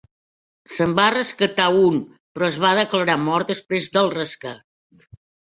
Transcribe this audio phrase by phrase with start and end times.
[0.75, 1.99] Se"n va rescatar un
[2.37, 5.09] però es va declarar mort després del recat.